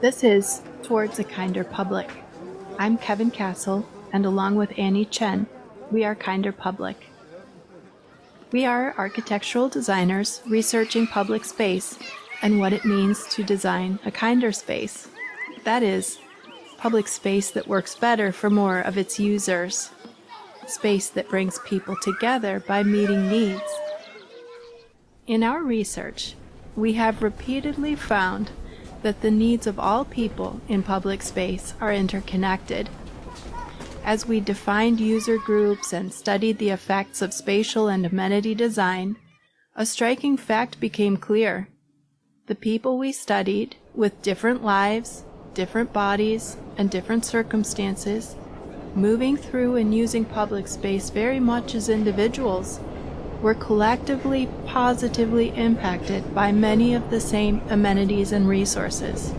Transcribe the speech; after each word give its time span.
This 0.00 0.24
is 0.24 0.62
Towards 0.82 1.18
a 1.18 1.24
Kinder 1.24 1.62
Public. 1.62 2.10
I'm 2.78 2.96
Kevin 2.96 3.30
Castle, 3.30 3.86
and 4.14 4.24
along 4.24 4.56
with 4.56 4.78
Annie 4.78 5.04
Chen, 5.04 5.46
we 5.90 6.04
are 6.04 6.14
Kinder 6.14 6.52
Public. 6.52 7.08
We 8.50 8.64
are 8.64 8.94
architectural 8.96 9.68
designers 9.68 10.40
researching 10.48 11.06
public 11.06 11.44
space 11.44 11.98
and 12.40 12.58
what 12.58 12.72
it 12.72 12.86
means 12.86 13.26
to 13.34 13.44
design 13.44 13.98
a 14.06 14.10
kinder 14.10 14.52
space. 14.52 15.08
That 15.64 15.82
is, 15.82 16.18
public 16.78 17.06
space 17.06 17.50
that 17.50 17.68
works 17.68 17.94
better 17.94 18.32
for 18.32 18.48
more 18.48 18.80
of 18.80 18.96
its 18.96 19.20
users, 19.20 19.90
space 20.66 21.10
that 21.10 21.28
brings 21.28 21.58
people 21.66 21.94
together 22.00 22.60
by 22.60 22.84
meeting 22.84 23.28
needs. 23.28 23.70
In 25.26 25.44
our 25.44 25.62
research, 25.62 26.36
we 26.74 26.94
have 26.94 27.22
repeatedly 27.22 27.96
found 27.96 28.50
that 29.02 29.20
the 29.20 29.30
needs 29.30 29.66
of 29.66 29.78
all 29.78 30.04
people 30.04 30.60
in 30.68 30.82
public 30.82 31.22
space 31.22 31.74
are 31.80 31.92
interconnected. 31.92 32.88
As 34.04 34.26
we 34.26 34.40
defined 34.40 35.00
user 35.00 35.38
groups 35.38 35.92
and 35.92 36.12
studied 36.12 36.58
the 36.58 36.70
effects 36.70 37.22
of 37.22 37.34
spatial 37.34 37.88
and 37.88 38.04
amenity 38.04 38.54
design, 38.54 39.16
a 39.76 39.86
striking 39.86 40.36
fact 40.36 40.80
became 40.80 41.16
clear. 41.16 41.68
The 42.46 42.54
people 42.54 42.98
we 42.98 43.12
studied, 43.12 43.76
with 43.94 44.22
different 44.22 44.64
lives, 44.64 45.24
different 45.54 45.92
bodies, 45.92 46.56
and 46.76 46.90
different 46.90 47.24
circumstances, 47.24 48.34
moving 48.94 49.36
through 49.36 49.76
and 49.76 49.94
using 49.94 50.24
public 50.24 50.66
space 50.66 51.10
very 51.10 51.38
much 51.38 51.74
as 51.74 51.88
individuals, 51.88 52.80
were 53.42 53.54
collectively 53.54 54.48
positively 54.66 55.48
impacted 55.56 56.34
by 56.34 56.52
many 56.52 56.94
of 56.94 57.10
the 57.10 57.20
same 57.20 57.62
amenities 57.70 58.32
and 58.32 58.48
resources. 58.48 59.32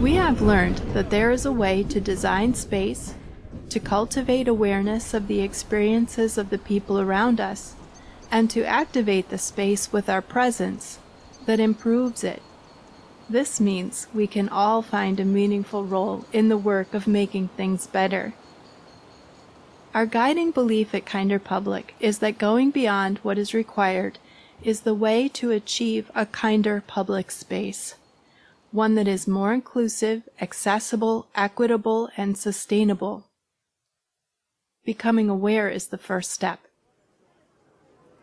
We 0.00 0.14
have 0.14 0.40
learned 0.40 0.78
that 0.94 1.10
there 1.10 1.30
is 1.30 1.44
a 1.44 1.52
way 1.52 1.82
to 1.84 2.00
design 2.00 2.54
space, 2.54 3.14
to 3.68 3.78
cultivate 3.78 4.48
awareness 4.48 5.14
of 5.14 5.28
the 5.28 5.40
experiences 5.40 6.36
of 6.36 6.50
the 6.50 6.58
people 6.58 6.98
around 6.98 7.40
us, 7.40 7.74
and 8.30 8.50
to 8.50 8.64
activate 8.64 9.28
the 9.28 9.38
space 9.38 9.92
with 9.92 10.08
our 10.08 10.22
presence 10.22 10.98
that 11.46 11.60
improves 11.60 12.24
it. 12.24 12.42
This 13.28 13.60
means 13.60 14.08
we 14.12 14.26
can 14.26 14.48
all 14.48 14.82
find 14.82 15.20
a 15.20 15.24
meaningful 15.24 15.84
role 15.84 16.24
in 16.32 16.48
the 16.48 16.58
work 16.58 16.94
of 16.94 17.06
making 17.06 17.48
things 17.48 17.86
better. 17.86 18.34
Our 19.92 20.06
guiding 20.06 20.52
belief 20.52 20.94
at 20.94 21.04
Kinder 21.04 21.40
Public 21.40 21.96
is 21.98 22.20
that 22.20 22.38
going 22.38 22.70
beyond 22.70 23.18
what 23.18 23.38
is 23.38 23.52
required 23.52 24.20
is 24.62 24.82
the 24.82 24.94
way 24.94 25.28
to 25.30 25.50
achieve 25.50 26.12
a 26.14 26.26
kinder 26.26 26.80
public 26.86 27.32
space, 27.32 27.96
one 28.70 28.94
that 28.94 29.08
is 29.08 29.26
more 29.26 29.52
inclusive, 29.52 30.28
accessible, 30.40 31.26
equitable, 31.34 32.08
and 32.16 32.38
sustainable. 32.38 33.24
Becoming 34.84 35.28
aware 35.28 35.68
is 35.68 35.88
the 35.88 35.98
first 35.98 36.30
step. 36.30 36.60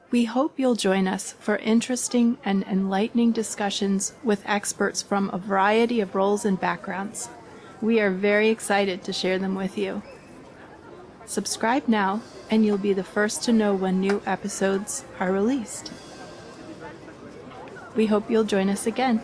We 0.10 0.24
hope 0.24 0.58
you'll 0.58 0.76
join 0.76 1.06
us 1.06 1.34
for 1.34 1.58
interesting 1.58 2.38
and 2.46 2.64
enlightening 2.64 3.34
discussions 3.34 4.14
with 4.24 4.42
experts 4.46 5.02
from 5.02 5.30
a 5.32 5.38
variety 5.38 6.00
of 6.00 6.16
roles 6.16 6.46
and 6.46 6.58
backgrounds. 6.58 7.28
We 7.82 8.00
are 8.00 8.12
very 8.12 8.48
excited 8.48 9.04
to 9.04 9.12
share 9.12 9.38
them 9.38 9.54
with 9.54 9.78
you. 9.78 10.02
Subscribe 11.28 11.90
now, 11.90 12.22
and 12.50 12.66
you'll 12.66 12.78
be 12.78 12.94
the 12.94 13.04
first 13.04 13.44
to 13.44 13.52
know 13.52 13.76
when 13.76 14.00
new 14.00 14.22
episodes 14.26 15.04
are 15.20 15.32
released. 15.32 15.92
We 17.98 18.06
hope 18.06 18.32
you'll 18.32 18.46
join 18.46 18.70
us 18.70 18.88
again. 18.88 19.22